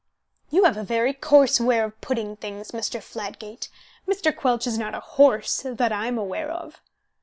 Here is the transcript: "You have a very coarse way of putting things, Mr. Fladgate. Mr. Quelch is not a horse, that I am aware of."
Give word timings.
"You 0.49 0.63
have 0.63 0.77
a 0.77 0.83
very 0.83 1.13
coarse 1.13 1.59
way 1.59 1.79
of 1.79 2.01
putting 2.01 2.35
things, 2.35 2.71
Mr. 2.71 3.03
Fladgate. 3.03 3.69
Mr. 4.07 4.35
Quelch 4.35 4.65
is 4.65 4.79
not 4.79 4.95
a 4.95 4.99
horse, 4.99 5.61
that 5.63 5.91
I 5.91 6.07
am 6.07 6.17
aware 6.17 6.49
of." 6.49 6.81